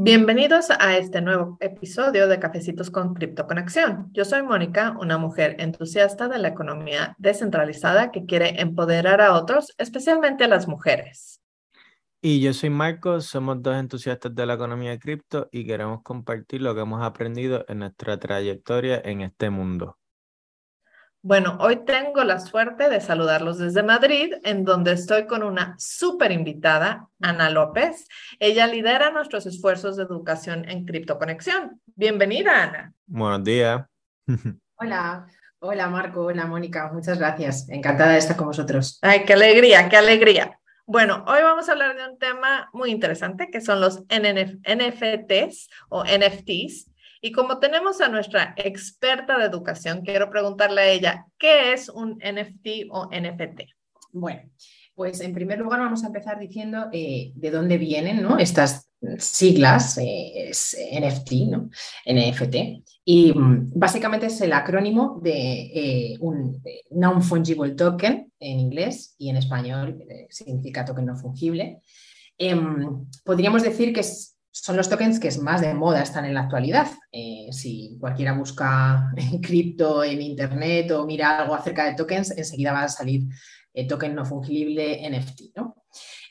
[0.00, 4.08] Bienvenidos a este nuevo episodio de Cafecitos con Criptoconexión.
[4.12, 9.74] Yo soy Mónica, una mujer entusiasta de la economía descentralizada que quiere empoderar a otros,
[9.76, 11.40] especialmente a las mujeres.
[12.22, 16.76] Y yo soy Marcos, somos dos entusiastas de la economía cripto y queremos compartir lo
[16.76, 19.97] que hemos aprendido en nuestra trayectoria en este mundo.
[21.22, 26.30] Bueno, hoy tengo la suerte de saludarlos desde Madrid, en donde estoy con una súper
[26.30, 28.06] invitada, Ana López.
[28.38, 31.80] Ella lidera nuestros esfuerzos de educación en Criptoconexión.
[31.96, 32.92] Bienvenida, Ana.
[33.06, 33.84] Buenos días.
[34.76, 35.26] Hola,
[35.58, 37.68] hola Marco, hola Mónica, muchas gracias.
[37.68, 39.00] Encantada de estar con vosotros.
[39.02, 40.60] Ay, qué alegría, qué alegría.
[40.86, 46.04] Bueno, hoy vamos a hablar de un tema muy interesante que son los NFTs o
[46.04, 46.92] NFTs.
[47.20, 52.18] Y como tenemos a nuestra experta de educación, quiero preguntarle a ella, ¿qué es un
[52.18, 53.62] NFT o NFT?
[54.12, 54.42] Bueno,
[54.94, 58.38] pues en primer lugar vamos a empezar diciendo eh, de dónde vienen ¿no?
[58.38, 61.70] estas siglas, eh, es NFT, ¿no?
[62.04, 62.56] NFT.
[63.04, 66.60] Y mm, básicamente es el acrónimo de eh, un
[66.90, 71.80] non-fungible token en inglés y en español significa token no fungible.
[72.36, 76.34] Em, podríamos decir que es son los tokens que es más de moda están en
[76.34, 76.88] la actualidad.
[77.12, 82.84] Eh, si cualquiera busca cripto en internet o mira algo acerca de tokens, enseguida va
[82.84, 83.22] a salir
[83.72, 85.56] eh, token no fungible NFT.
[85.56, 85.76] ¿no?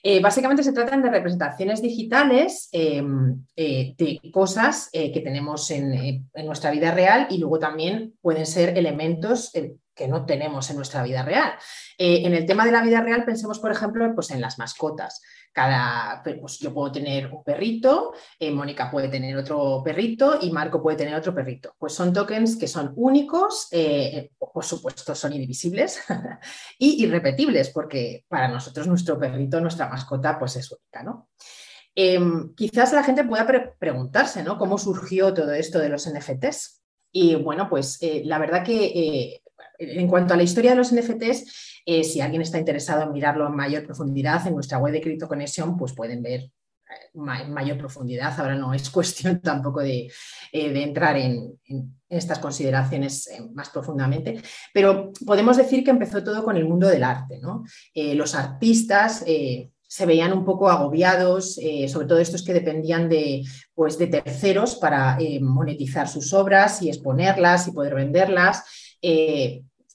[0.04, 5.94] Eh, básicamente se tratan de representaciones digitales em, de cosas que tenemos en,
[6.34, 9.52] en, nuestra vida real y luego también pueden ser elementos
[9.96, 11.54] que no tenemos en nuestra vida real.
[11.98, 15.22] en el tema de la vida real, pensemos, por ejemplo, pues en las mascotas.
[15.58, 20.84] Cada, pues yo puedo tener un perrito, eh, Mónica puede tener otro perrito y Marco
[20.84, 21.74] puede tener otro perrito.
[21.80, 26.00] Pues son tokens que son únicos, eh, por supuesto son indivisibles
[26.78, 31.30] y irrepetibles, porque para nosotros nuestro perrito, nuestra mascota, pues es única, ¿no?
[31.96, 33.48] Em, quizás la gente pueda
[33.80, 34.60] preguntarse, ¿no?
[34.60, 36.84] ¿Cómo surgió todo esto de los NFTs?
[37.12, 39.42] Y bueno, pues eh, la verdad que
[39.78, 43.48] en cuanto a la historia de los NFTs, eh, si alguien está interesado en mirarlo
[43.48, 46.52] en mayor profundidad, en nuestra web de CryptoConnection, pues pueden ver eh,
[47.14, 48.38] en mayor profundidad.
[48.38, 50.12] Ahora no es cuestión tampoco de,
[50.52, 51.58] eh, entrar en,
[52.10, 54.42] estas consideraciones más profundamente,
[54.74, 57.38] pero podemos decir que empezó todo con el mundo del arte.
[58.16, 59.26] los artistas
[59.90, 61.60] se veían un poco agobiados,
[61.90, 63.44] sobre todo estos que dependían de,
[63.76, 68.64] pues, de terceros para monetizar sus obras y exponerlas y poder venderlas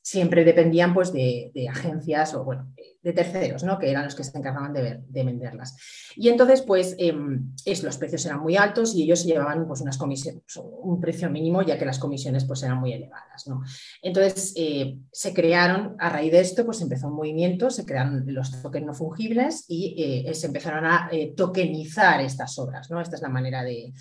[0.02, 3.78] siempre dependían pues, de, agencias o bueno, de terceros, ¿no?
[3.78, 5.76] que eran los que se encargaban de, venderlas.
[6.16, 7.52] Y entonces, pues, em,
[7.82, 11.62] los precios eran muy altos y ellos se llevaban pues, unas comisiones, un precio mínimo,
[11.62, 13.46] ya que las comisiones pues, eran muy elevadas.
[13.46, 13.62] ¿no?
[14.02, 18.60] Entonces, eh, se crearon, a raíz de esto, pues empezó un movimiento, se crearon los
[18.60, 19.94] tokens no fungibles y
[20.26, 22.90] eh, se empezaron a eh, tokenizar estas obras.
[22.90, 23.00] ¿no?
[23.00, 23.92] Esta es la manera de,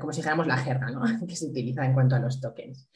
[0.00, 1.02] como si dijéramos la jerga ¿no?
[1.26, 2.88] que se utiliza en cuanto a los tokens.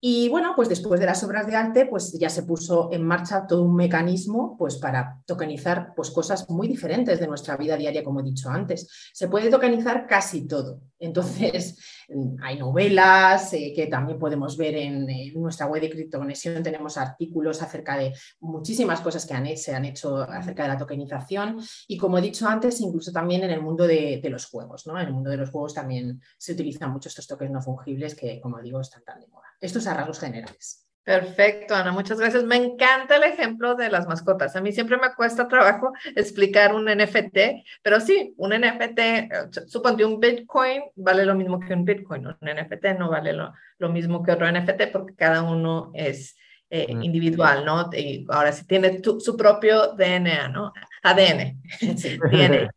[0.00, 3.48] Y bueno, pues después de las obras de arte, pues ya se puso en marcha
[3.48, 8.20] todo un mecanismo pues para tokenizar pues cosas muy diferentes de nuestra vida diaria, como
[8.20, 8.88] he dicho antes.
[9.12, 10.82] Se puede tokenizar casi todo.
[11.00, 11.78] Entonces,
[12.42, 16.62] hay novelas eh, que también podemos ver en, nuestra web de criptoconexión.
[16.62, 21.56] Tenemos artículos acerca de muchísimas cosas que se han hecho acerca de la tokenización.
[21.88, 24.86] Y como he dicho antes, incluso también en el mundo de, los juegos.
[24.86, 24.98] ¿no?
[25.00, 28.40] En el mundo de los juegos también se utilizan mucho estos tokens no fungibles que,
[28.40, 29.47] como digo, están tan de moda.
[29.60, 30.88] Esto es a rasgos generales.
[31.08, 32.44] Perfecto, Ana, muchas gracias.
[32.44, 34.54] Me encanta el ejemplo de las mascotas.
[34.56, 37.38] A mí siempre me cuesta trabajo explicar un NFT,
[37.82, 39.28] pero sí, un NFT, eh,
[39.68, 44.22] suponte un Bitcoin vale lo mismo que un Bitcoin, un NFT no vale lo, mismo
[44.22, 46.36] que otro NFT porque cada uno es
[46.68, 47.02] eh, mm.
[47.02, 47.88] individual, ¿no?
[47.90, 50.74] Y ahora sí tiene su propio DNA, ¿no?
[51.02, 51.62] ADN.
[51.96, 52.70] Sí, DNA.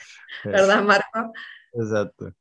[0.44, 1.32] ¿verdad, Marco?
[1.72, 2.34] Exacto.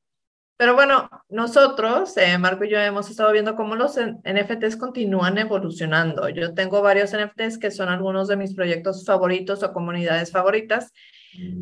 [0.57, 6.29] Pero bueno, nosotros, eh, Marco y yo, hemos estado viendo cómo los NFTs continúan evolucionando.
[6.29, 10.91] Yo tengo varios NFTs que son algunos de mis proyectos favoritos o comunidades favoritas,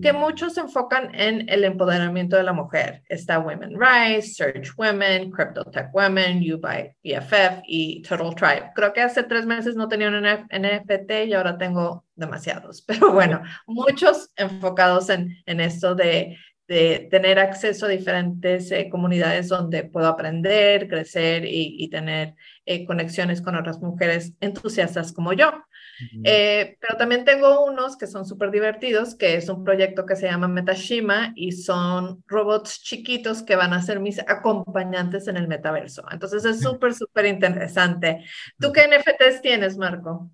[0.01, 0.15] que mm.
[0.15, 3.03] muchos se enfocan en el empoderamiento de la mujer.
[3.09, 8.71] Está Women Rise, Search Women, Crypto Tech Women, You by BFF y Total Tribe.
[8.75, 13.41] Creo que hace tres meses no tenía un NFT y ahora tengo demasiados, pero bueno,
[13.67, 20.07] muchos enfocados en, en esto de de tener acceso a diferentes eh, comunidades donde puedo
[20.07, 22.35] aprender, crecer y, tener
[22.65, 25.51] eh, conexiones con otras mujeres entusiastas como yo.
[26.23, 30.27] Eh, pero también tengo unos que son súper divertidos, que es un proyecto que se
[30.27, 36.03] llama Metashima y son robots chiquitos que van a ser mis acompañantes en el metaverso.
[36.11, 38.25] Entonces es súper, súper interesante.
[38.59, 40.31] ¿Tú qué NFTs tienes, Marco?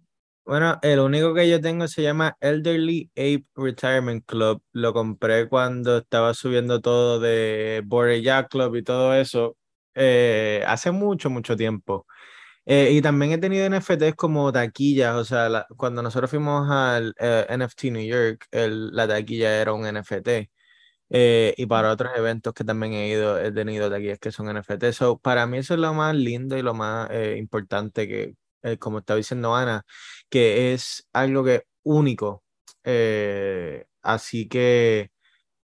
[0.51, 4.61] Bueno, el único que yo tengo se llama Elderly Ape Retirement Club.
[4.73, 9.55] Lo compré cuando estaba subiendo todo de Bored Club y todo eso
[9.95, 12.05] eh, hace mucho, mucho tiempo.
[12.65, 17.45] Eh, y también he tenido NFTs como taquillas, o sea, cuando nosotros fuimos al eh,
[17.57, 20.49] NFT New York, la taquilla era un NFT.
[21.09, 24.91] y para otros eventos que también he ido, he tenido taquillas que son NFT.
[24.93, 28.35] So, para mí eso es lo más lindo y lo más importante que,
[28.79, 29.85] como estaba diciendo Ana,
[30.29, 32.43] que es algo que único.
[32.83, 35.11] Eh, así que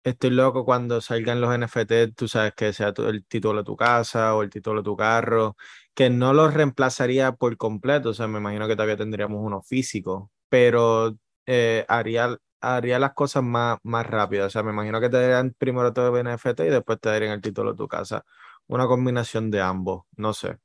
[0.05, 4.35] estoy loco cuando salgan los NFT, tú sabes que sea el título de tu casa
[4.35, 5.57] o el título de tu carro,
[5.95, 10.31] que no los reemplazaría por completo, o sea, me imagino que todavía tendríamos uno físico,
[10.49, 15.17] pero eh, haría, haría las cosas más, más rápidas, o sea, me imagino que te
[15.19, 18.25] darían primero todo el NFT y después te darían el título de tu casa,
[18.67, 20.57] una combinación de ambos, no sé.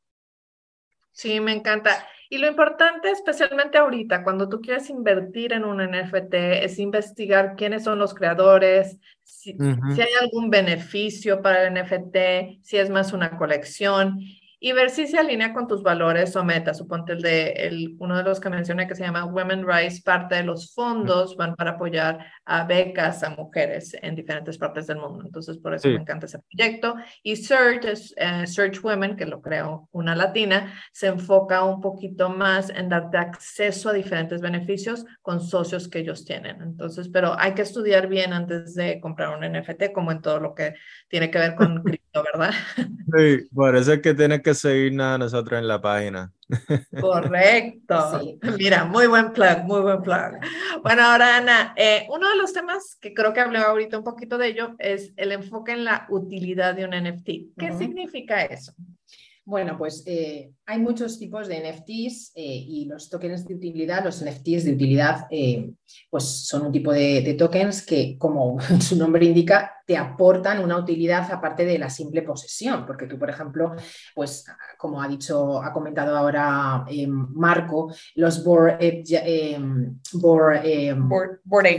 [1.12, 2.06] Sí, me encanta.
[2.32, 7.82] Y lo importante, especialmente ahorita, cuando tú quieres invertir en un NFT, es investigar quiénes
[7.82, 9.56] son los creadores, si,
[9.94, 14.20] si hay algún beneficio para el NFT, si es más una colección
[14.62, 16.76] y ver si se alinea con tus valores o metas.
[16.76, 20.34] Suponte el de el, uno de los que mencioné que se llama Women Rise, parte
[20.36, 25.24] de los fondos van para apoyar a becas a mujeres en diferentes partes del mundo.
[25.24, 26.94] Entonces, por eso me encanta ese proyecto.
[27.22, 32.68] Y Search, eh, Search Women, que lo creo una latina, se enfoca un poquito más
[32.68, 36.60] en darte acceso a diferentes beneficios con socios que ellos tienen.
[36.60, 40.54] Entonces, pero hay que estudiar bien antes de comprar un NFT, como en todo lo
[40.54, 40.74] que
[41.08, 42.52] tiene que ver con cripto, ¿verdad?
[42.76, 43.48] Sí,
[43.90, 46.32] es que tiene que seguirnos a nosotros en la página.
[47.00, 48.38] Correcto.
[48.58, 50.38] Mira, muy buen plug, muy buen plug.
[50.82, 54.38] Bueno, ahora Ana, eh, uno de los temas que creo que hablé ahorita un poquito
[54.38, 57.56] de ello es el enfoque en la utilidad de un NFT.
[57.58, 58.72] ¿Qué significa eso?
[59.44, 64.22] Bueno, pues eh, hay muchos tipos de NFTs eh, y los tokens de utilidad, los
[64.24, 65.26] NFTs de utilidad,
[66.08, 70.76] pues son un tipo de, de, tokens que, como su nombre indica, te aportan una
[70.78, 73.74] utilidad aparte de la simple posesión, porque tú, por ejemplo,
[74.14, 74.46] pues
[74.78, 79.58] como ha dicho, ha comentado ahora eh, Marco, los board, eh, eh,
[80.12, 80.60] board,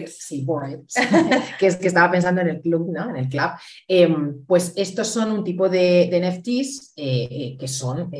[0.07, 0.45] Sí,
[1.59, 3.11] que, es, que estaba pensando en el club, ¿no?
[3.11, 3.51] En el club.
[4.45, 8.11] pues estos son un tipo de, de NFTs que son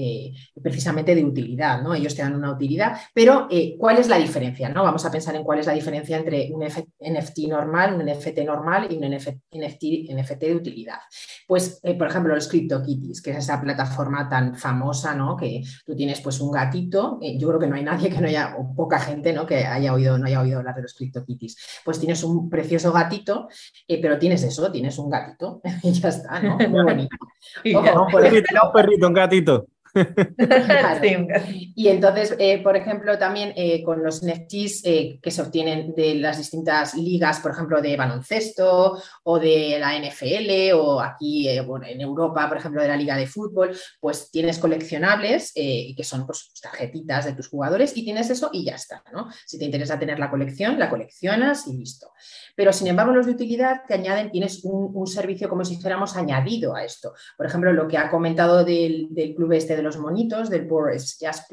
[0.63, 1.93] precisamente de utilidad, ¿no?
[1.93, 4.69] Ellos te dan una utilidad, pero ¿cuál es la diferencia?
[4.69, 4.83] ¿no?
[4.83, 8.87] Vamos a pensar en cuál es la diferencia entre un NFT normal, un NFT normal
[8.89, 10.99] y un NFT NFT, de utilidad.
[11.47, 15.35] Pues, eh, por ejemplo, los CryptoKitties, que es esa plataforma tan famosa, ¿no?
[15.35, 18.27] Que tú tienes pues un gatito, eh, yo creo que no hay nadie que no
[18.27, 19.45] haya, o poca gente, ¿no?
[19.45, 21.81] Que haya oído, no haya oído hablar de los CryptoKitties.
[21.83, 23.47] Pues tienes un precioso gatito,
[23.87, 26.57] eh, pero tienes eso, tienes un gatito y ya está, ¿no?
[26.57, 27.15] Muy bonito.
[27.65, 29.67] un perrito, un gatito.
[31.75, 36.15] Y entonces, eh, por ejemplo, también eh, con los NFTs eh, que se obtienen de
[36.15, 42.47] las distintas ligas, por ejemplo, de baloncesto o de la NFL o aquí en Europa,
[42.47, 47.33] por ejemplo, de la Liga de Fútbol, pues tienes coleccionables que son pues, tarjetitas de
[47.33, 49.27] tus jugadores y tienes eso y ya está, ¿no?
[49.45, 52.11] Si te interesa tener la colección, la coleccionas y listo.
[52.55, 56.75] Pero sin embargo, los de utilidad te añaden, tienes un, servicio como si fuéramos añadido
[56.75, 57.13] a esto.
[57.35, 61.17] Por ejemplo, lo que ha comentado del, del club este de los monitos, del Boris
[61.19, 61.47] Jazz,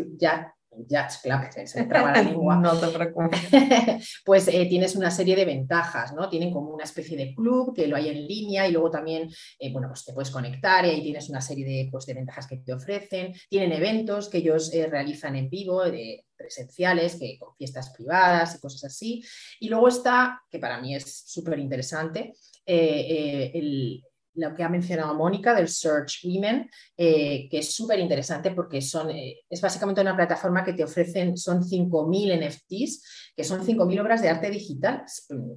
[0.86, 2.56] Jazz, Club, se traba la lengua.
[2.62, 3.40] no te preocupes.
[4.24, 6.28] pues eh, tienes una serie de ventajas, ¿no?
[6.28, 9.72] Tienen como una especie de club que lo hay en línea y luego también, eh,
[9.72, 12.58] bueno, pues te puedes conectar y ahí tienes una serie de, pues, de ventajas que
[12.58, 13.34] te ofrecen.
[13.48, 18.60] Tienen eventos que ellos eh, realizan en vivo, de, presenciales, que con fiestas privadas y
[18.60, 19.24] cosas así.
[19.58, 24.04] Y luego está, que para mí es súper interesante, el,
[24.38, 29.10] lo que ha mencionado Mónica del Search Women, eh, que es súper interesante porque son,
[29.10, 34.22] eh, es básicamente una plataforma que te ofrecen, son 5.000 NFTs, que son 5.000 obras
[34.22, 35.04] de arte digital.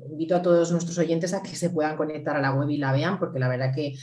[0.09, 2.91] Invito a todos nuestros oyentes a que se puedan conectar a la web y la
[2.91, 3.93] vean, porque la verdad que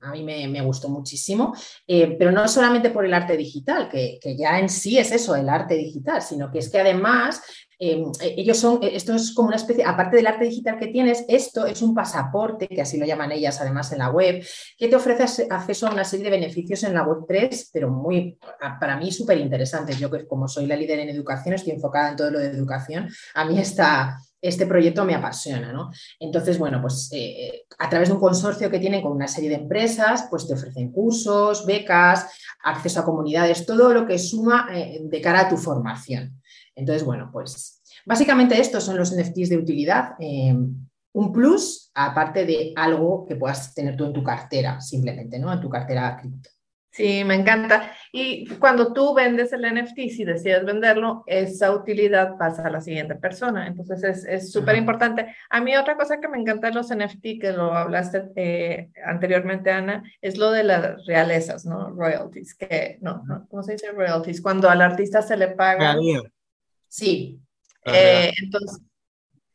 [0.00, 1.54] a mí me, gustó muchísimo,
[1.86, 5.34] eh, pero no solamente por el arte digital, que, que, ya en sí es eso,
[5.34, 7.42] el arte digital, sino que es que además
[7.82, 10.88] Em, eh, ellos son, eh, esto es como una especie, aparte del arte digital que
[10.88, 14.44] tienes, esto es un pasaporte, que así lo llaman ellas además en la web,
[14.76, 18.38] que te ofrece acceso a una serie de beneficios en la web 3, pero muy,
[18.78, 19.98] para mí súper interesantes.
[19.98, 23.08] Yo que como soy la líder en educación, estoy enfocada en todo lo de educación,
[23.34, 25.90] a mí está este proyecto me apasiona, ¿no?
[26.18, 29.56] Entonces, bueno, pues eh, a través de un consorcio que tienen con una serie de
[29.56, 32.30] empresas, pues te ofrecen cursos, becas,
[32.62, 36.40] acceso a comunidades, todo lo que suma de cara a tu formación.
[36.74, 40.14] Entonces, bueno, pues básicamente estos son los NFTs de utilidad.
[40.18, 40.56] Eh,
[41.12, 45.52] un plus, aparte de algo que puedas tener tú en tu cartera, simplemente, ¿no?
[45.52, 46.50] En tu cartera cripto.
[46.92, 47.92] Sí, me encanta.
[48.10, 53.14] Y cuando tú vendes el NFT, si decides venderlo, esa utilidad pasa a la siguiente
[53.14, 53.68] persona.
[53.68, 55.34] Entonces es súper importante.
[55.50, 59.70] A mí otra cosa que me encanta de los NFT, que lo hablaste eh, anteriormente,
[59.70, 61.90] Ana, es lo de las realezas, ¿no?
[61.90, 64.42] Royalties, que no, no, ¿cómo se dice royalties?
[64.42, 65.96] Cuando al artista se le paga.
[66.88, 67.40] Sí.
[67.84, 68.80] Ah, eh, entonces,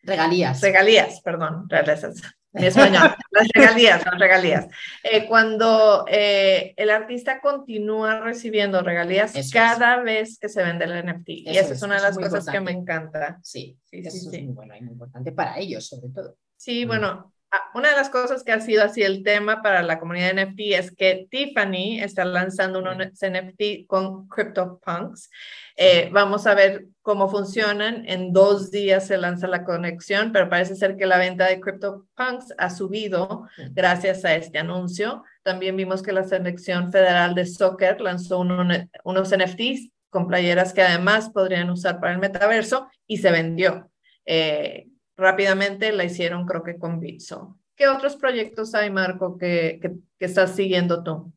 [0.04, 0.62] regalías.
[0.62, 2.22] Regalías, perdón, regalías.
[2.56, 4.68] En español, las regalías, las regalías.
[5.04, 11.30] Eh, cuando eh, el artista continúa recibiendo regalías cada vez que se vende el NFT.
[11.30, 13.40] y esa es, una de las cosas que me encanta.
[13.44, 16.38] Sí, sí, eso es muy bueno y muy importante para ellos, sobre todo.
[16.56, 17.35] Sí, bueno, Ah,
[17.74, 20.92] una de las cosas que ha sido así el tema para la comunidad NFT es
[20.92, 25.30] que Tiffany está lanzando unos NFT con CryptoPunks.
[25.76, 28.04] Eh, vamos a ver cómo funcionan.
[28.08, 32.54] En dos días se lanza la conexión, pero parece ser que la venta de CryptoPunks
[32.58, 35.24] ha subido gracias a este anuncio.
[35.44, 41.30] También vimos que la Selección Federal de Soccer lanzó unos NFTs con playeras que además
[41.30, 43.92] podrían usar para el metaverso y se vendió.
[44.26, 47.58] Eh, rápidamente la hicieron creo que con Bitso.
[47.76, 51.32] ¿Qué otros proyectos hay, Marco, que, que, estás siguiendo tú?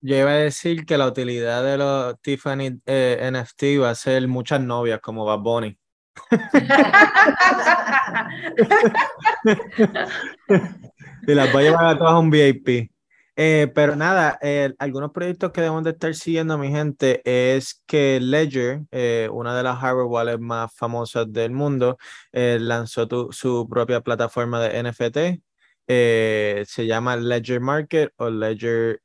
[0.00, 4.26] Yo iba a decir que la utilidad de los Tiffany eh, NFT va a ser
[4.28, 5.78] muchas novias como Bad Bunny.
[11.26, 12.93] y las va a llevar a todas un VIP.
[13.36, 18.20] Eh, pero nada, eh, algunos proyectos que debemos de estar siguiendo, mi gente, es que
[18.20, 21.98] Ledger, eh, una de las hardware wallets más famosas del mundo,
[22.32, 25.42] lanzó su propia plataforma de NFT.
[25.86, 29.00] se llama Ledger Market o Ledger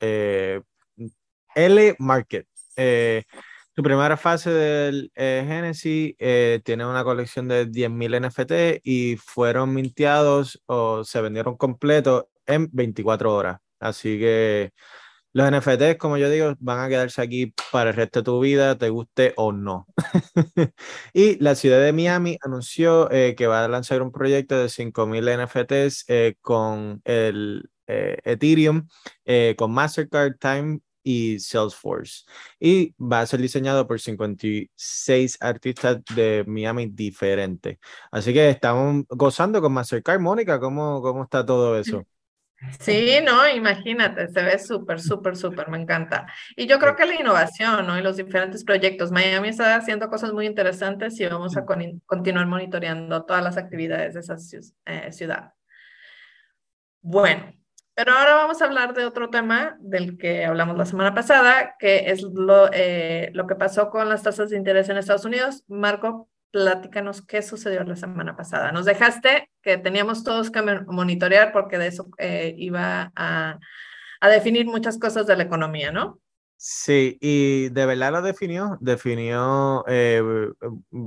[1.56, 2.48] L Market.
[3.76, 6.16] su primera fase del Genesis
[6.64, 13.34] tiene una colección de 10.000 NFT y fueron minteados o se vendieron completos en 24
[13.34, 13.69] horas.
[13.80, 14.74] Así que
[15.32, 18.78] los NFTs, como yo digo, van a quedarse aquí para el resto de tu vida,
[18.78, 19.86] te guste o no.
[21.14, 25.46] y la ciudad de Miami anunció eh, que va a lanzar un proyecto de 5.000
[25.46, 28.88] NFTs eh, con el eh, Ethereum,
[29.56, 32.26] con Mastercard Time y Salesforce.
[32.60, 37.78] Y va a ser diseñado por 56 artistas de Miami diferentes.
[38.12, 40.20] Así que estamos gozando con Mastercard.
[40.20, 42.04] Mónica, ¿cómo, cómo está todo eso?
[42.80, 46.28] Sí, no, imagínate, se ve súper, súper, súper, me encanta.
[46.58, 47.98] Y yo creo que la innovación, ¿no?
[47.98, 49.12] Y los diferentes proyectos.
[49.12, 54.20] Miami está haciendo cosas muy interesantes y vamos a continuar monitoreando todas las actividades de
[54.20, 54.36] esa
[54.86, 55.54] eh, ciudad.
[57.02, 57.54] Bueno,
[57.96, 62.12] pero ahora vamos a hablar de otro tema del que hablamos la semana pasada, que
[62.12, 65.64] es lo, eh, lo que pasó con las tasas de interés en Estados Unidos.
[65.68, 68.72] Marco, platícanos qué sucedió la semana pasada.
[68.72, 73.60] Nos dejaste que teníamos todos que monitorear porque de eso eh, iba a,
[74.22, 76.20] definir muchas cosas de la economía, ¿no?
[76.58, 80.22] Sí, y de verdad lo definió, definió, eh,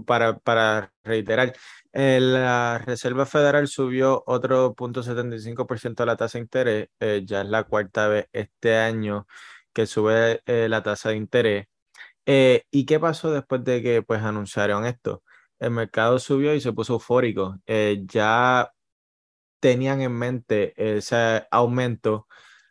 [0.07, 1.55] para, para reiterar,
[1.93, 6.89] eh, la Reserva Federal subió otro 0.75% la tasa de interés,
[7.27, 9.27] ya es la cuarta vez este año
[9.75, 11.67] que sube la tasa de interés.
[12.25, 15.23] ¿Y qué pasó después de que pues anunciaron esto?
[15.63, 17.59] El mercado subió y se puso eufórico.
[17.67, 18.73] Eh, ya
[19.61, 22.27] tenían en mente ese aumento,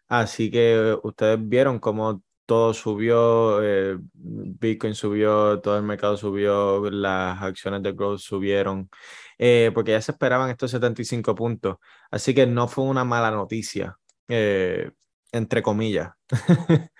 [0.07, 7.41] así que ustedes vieron cómo todo subió, eh, Bitcoin subió, todo el mercado subió, las
[7.41, 8.89] acciones de growth subieron,
[9.37, 11.77] eh, porque ya se esperaban estos 75 puntos,
[12.11, 16.11] así que no fue una mala noticia, entre comillas.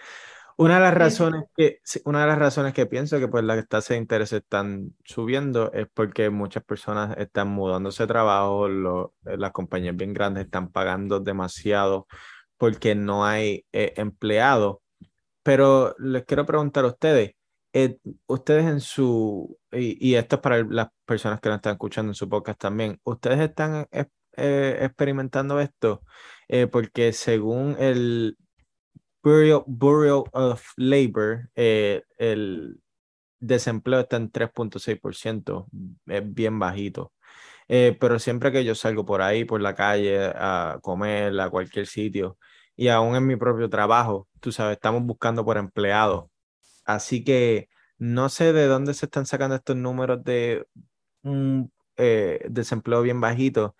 [0.62, 3.89] Una de las razones que, una de las razones que pienso que pues las tasas
[3.89, 9.96] de interés están subiendo es porque muchas personas están mudándose de trabajo, eh, las compañías
[9.96, 12.06] bien grandes están pagando demasiado
[12.58, 14.77] porque no hay eh, empleados.
[15.41, 17.32] Pero les quiero preguntar a ustedes,
[17.74, 22.15] eh, ustedes en su, y, esto es para las personas que nos están escuchando en
[22.15, 26.03] su podcast también, ustedes están eh, experimentando esto
[26.72, 28.38] porque según el
[29.24, 32.80] Bureau, Bureau of Labor, el
[33.40, 35.68] desempleo está en 3.6%,
[36.08, 37.12] es bien bajito.
[37.68, 41.88] Eh, pero siempre que yo salgo por ahí, por la calle, a comer, a cualquier
[41.88, 42.38] sitio,
[42.75, 46.25] y aún en mi propio trabajo, tú sabes, estamos buscando por empleados.
[46.86, 50.66] Así que no sé de dónde se están sacando estos números de
[51.24, 53.75] un eh, desempleo bien bajito,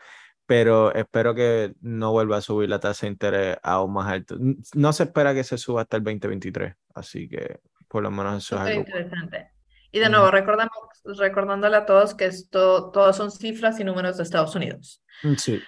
[0.52, 4.36] pero espero que no vuelva a subir la tasa de interés aún más alto.
[4.74, 8.56] No se espera que se suba hasta el 2023, así que por lo menos eso
[8.56, 8.82] es algo.
[8.82, 9.50] interesante.
[9.94, 10.74] Y de nuevo, recordamos,
[11.18, 15.02] recordándole a todos que esto, todos son cifras y números de Estados Unidos.
[15.24, 15.62] Mm, sí.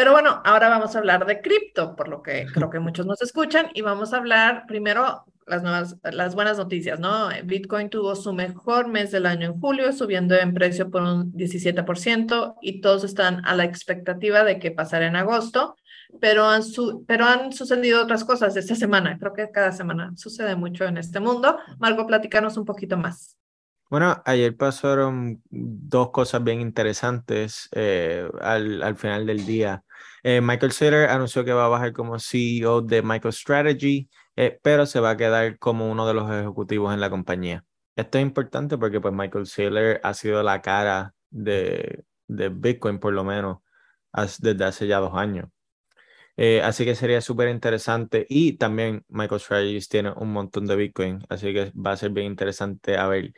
[0.00, 3.20] Pero bueno, ahora vamos a hablar de cripto, por lo que creo que muchos nos
[3.20, 7.28] escuchan, y vamos a hablar primero las, nuevas, las buenas noticias, ¿no?
[7.44, 12.54] Bitcoin tuvo su mejor mes del año en julio, subiendo en precio por un 17%,
[12.62, 15.76] y todos están a la expectativa de que pasara en agosto
[16.18, 16.62] pero han,
[17.06, 19.18] pero han sucedido otras cosas esta semana.
[19.18, 21.58] Creo que cada semana sucede mucho en este mundo.
[21.78, 23.36] Marco, platicanos un poquito más.
[23.90, 29.82] Bueno, ayer pasaron dos cosas bien interesantes eh, al, al, final del día.
[30.22, 35.00] Eh, Michael Saylor anunció que va a bajar como CEO de MicroStrategy, eh, pero se
[35.00, 37.64] va a quedar como uno de los ejecutivos en la compañía.
[37.96, 43.12] Esto es importante porque pues, Michael Saylor ha sido la cara de, de Bitcoin, por
[43.12, 43.58] lo menos,
[44.38, 45.48] desde hace ya dos años.
[46.36, 48.26] Eh, así que sería súper interesante.
[48.28, 52.96] Y también MicroStrategies tiene un montón de Bitcoin, así que va a ser bien interesante
[52.96, 53.32] a ver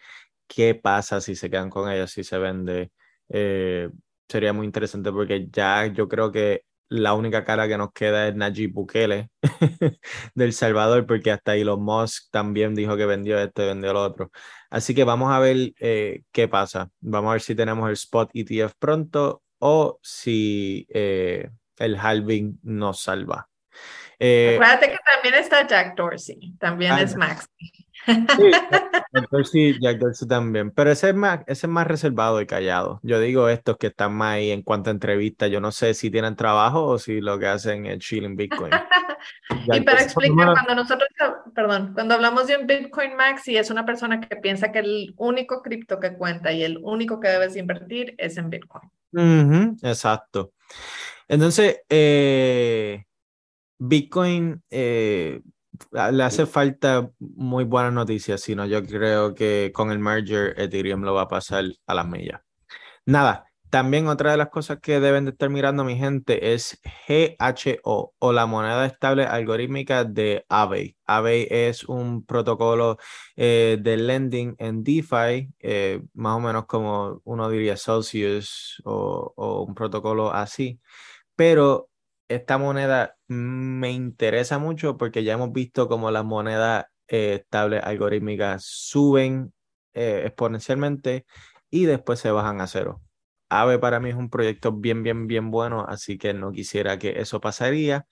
[0.55, 2.93] qué pasa si se quedan con ellos, si se vende.
[3.29, 3.89] Eh,
[4.29, 8.35] sería muy interesante porque ya yo creo que la única cara que nos queda es
[8.35, 9.31] Najib Bukele
[10.35, 14.31] del Salvador, porque hasta Elon Musk también dijo que vendió esto y vendió lo otro.
[14.69, 16.91] Así que vamos a ver eh, qué pasa.
[17.01, 23.49] Vamos a ver si tenemos el spot ETF pronto o si el halving nos salva.
[24.19, 27.49] Eh, Acuérdate que también está Jack Dorsey, también ah, es Max.
[28.07, 28.13] Sí,
[29.13, 33.01] Jack Dorsey, Jack Dorsey también, pero ese es, más, ese es más reservado y callado.
[33.03, 36.11] Yo digo estos que están más ahí en cuanto a entrevistas, yo no sé si
[36.11, 38.73] tienen trabajo o si lo que hacen es chilling Bitcoin.
[39.73, 41.09] y para explicar, cuando nosotros,
[41.55, 45.63] perdón, cuando hablamos de un Bitcoin Maxi, es una persona que piensa que el único
[45.63, 48.91] cripto que cuenta y el único que debes invertir es en Bitcoin.
[49.83, 50.53] exacto.
[51.29, 53.05] Entonces, eh,
[53.79, 55.41] Bitcoin eh,
[55.91, 61.15] le hace falta muy buenas noticias, sino yo creo que con el merger Ethereum lo
[61.15, 62.41] va a pasar a las millas.
[63.07, 68.15] Nada, también otra de las cosas que deben de estar mirando mi gente es GHO
[68.19, 70.97] o la moneda estable algorítmica de Aave.
[71.07, 72.99] Aave es un protocolo
[73.37, 75.49] eh, de lending en DeFi,
[76.15, 80.81] más o menos como uno diría Celsius o un protocolo así
[81.37, 81.89] pero
[82.35, 88.65] esta moneda me interesa mucho porque ya hemos visto como las monedas eh, estables algorítmicas
[88.65, 89.53] suben
[89.95, 91.27] eh, exponencialmente
[91.71, 93.03] y después se bajan a cero.
[93.51, 97.21] AVE para mí es un proyecto bien, bien, bien bueno, así que no quisiera que
[97.21, 98.07] eso pasaría.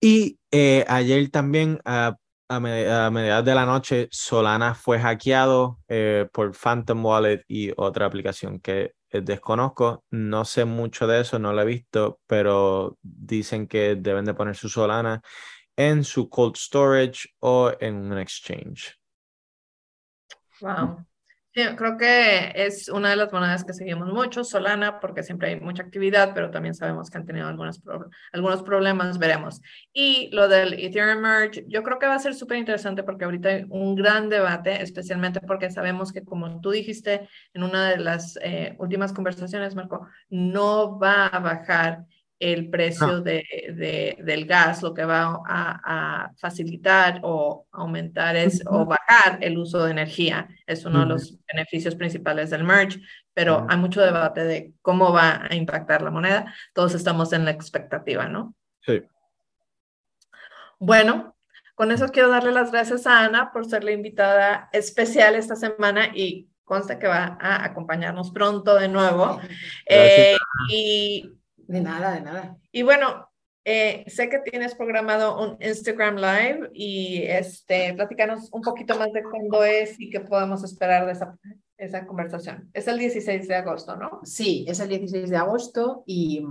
[0.00, 1.80] Y eh, ayer también,
[2.48, 5.78] a, a, mediados de la noche, Solana fue hackeado
[6.32, 11.52] por Phantom Wallet y otra aplicación que eh, desconozco, no sé mucho de eso, no
[11.52, 15.22] lo he visto, pero dicen que deben de poner su Solana
[15.76, 18.98] en su cold storage o en un exchange.
[20.60, 21.07] Wow
[21.76, 25.82] creo que es una de las monedas que seguimos mucho, Solana, porque siempre hay mucha
[25.82, 27.82] actividad, pero también sabemos que han tenido algunos,
[28.32, 29.60] algunos problemas, veremos.
[29.92, 33.48] Y lo del Ethereum Merge, yo creo que va a ser súper interesante porque ahorita
[33.48, 38.38] hay un gran debate, especialmente porque sabemos que, como tú dijiste en una de las
[38.42, 42.04] eh, últimas conversaciones, Marco, no va a bajar
[42.40, 49.38] el precio de, del gas, lo que va a, facilitar o aumentar es o bajar
[49.40, 50.48] el uso de energía.
[50.66, 53.00] Es uno de los beneficios principales del merge,
[53.34, 56.54] pero hay mucho debate de cómo va a impactar la moneda.
[56.72, 58.54] Todos estamos en la expectativa, ¿no?
[58.82, 59.02] Sí.
[60.78, 61.36] Bueno,
[61.74, 66.10] con eso quiero darle las gracias a Ana por ser la invitada especial esta semana
[66.14, 69.40] y consta que va a acompañarnos pronto de nuevo.
[69.86, 70.36] Eh,
[70.70, 71.37] y
[71.68, 72.56] de nada, de nada.
[72.72, 73.28] Y bueno,
[73.64, 79.22] eh, sé que tienes programado un Instagram Live y este, platícanos un poquito más de
[79.22, 81.38] cuándo es y qué podemos esperar de esa,
[81.76, 82.70] esa conversación?
[82.72, 84.20] Es el 16 de agosto, ¿no?
[84.24, 86.42] Sí, es el 16 de agosto y,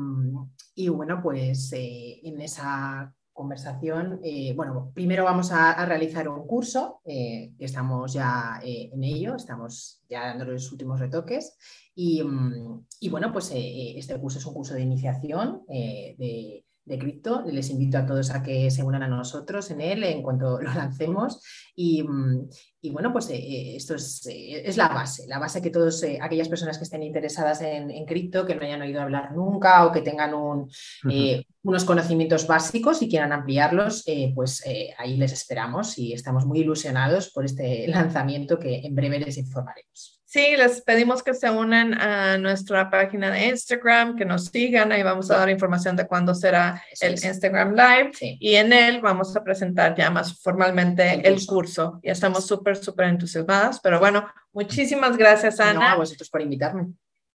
[0.76, 7.02] y bueno, pues eh, en esa conversación, eh, bueno, primero vamos a, realizar un curso,
[7.06, 11.56] estamos ya en ello, estamos ya dando los últimos retoques
[11.98, 17.44] y, mm, y bueno, pues este curso es un curso de iniciación de de cripto.
[17.46, 20.74] Les invito a todos a que se unan a nosotros en él en cuanto lo
[20.74, 21.44] lancemos.
[21.76, 22.50] Y, mm,
[22.92, 23.96] bueno, pues eh, eh, esto
[24.30, 28.46] eh, es, la base, la base que todos aquellas personas que estén interesadas en, cripto,
[28.46, 34.06] que no hayan oído hablar nunca o que tengan unos conocimientos básicos y quieran ampliarlos,
[34.34, 34.64] pues
[34.98, 40.17] ahí les esperamos y estamos muy ilusionados por este lanzamiento que en breve les informaremos.
[40.30, 45.02] Sí, les pedimos que se unan a nuestra página de Instagram, que nos sigan, ahí
[45.02, 49.44] vamos a dar información de cuándo será el Instagram Live y en él vamos a
[49.46, 52.02] presentar ya más formalmente el curso.
[52.04, 55.94] Ya estamos súper, súper entusiasmadas, pero bueno, muchísimas gracias Ana.
[55.94, 56.88] a vosotros por invitarme.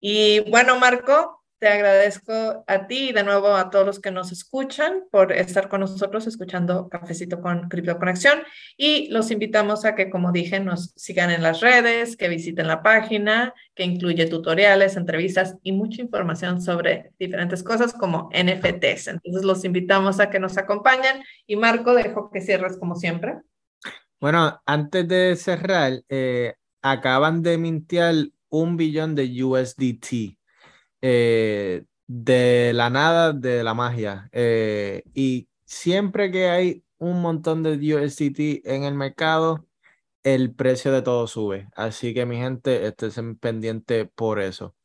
[0.02, 4.32] Y bueno, Marco, te agradezco a ti y de nuevo a todos los que nos
[4.32, 8.40] escuchan por estar con nosotros escuchando Cafecito con Cripto Conexión
[8.78, 12.82] y los invitamos a que, como dije, nos sigan en las redes, que visiten la
[12.82, 19.08] página, que incluye tutoriales, entrevistas y mucha información sobre diferentes cosas como NFTs.
[19.08, 23.36] Entonces los invitamos a que nos acompañen y Marco, dejo que cierres como siempre.
[24.22, 28.16] Bueno, antes de cerrar, eh, acaban de mintear
[28.50, 30.39] un billón de USDT
[31.02, 34.30] eh, de la nada, de la magia.
[34.32, 39.66] Eh, y siempre que hay un montón de USDT en el mercado,
[40.24, 41.70] el precio de todo sube.
[41.76, 44.76] Así que mi gente, estén pendiente por eso.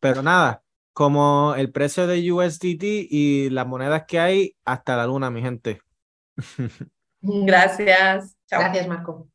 [0.00, 5.30] Pero nada, como el precio de USDT y las monedas que hay, hasta la luna,
[5.30, 5.80] mi gente.
[7.20, 8.36] Gracias.
[8.50, 9.28] Gracias, Marco.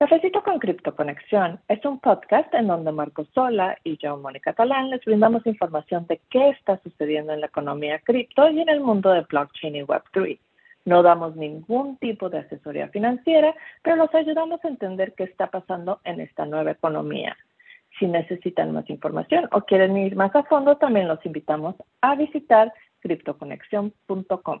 [0.00, 4.88] Cafecito con Cripto Conexión es un podcast en donde Marco Sola y yo, Mónica Talán,
[4.88, 9.10] les brindamos información de qué está sucediendo en la economía cripto y en el mundo
[9.10, 10.38] de blockchain y Web3.
[10.86, 16.00] No damos ningún tipo de asesoría financiera, pero los ayudamos a entender qué está pasando
[16.04, 17.36] en esta nueva economía.
[17.98, 22.72] Si necesitan más información o quieren ir más a fondo, también los invitamos a visitar
[23.00, 24.60] criptoconexión.com.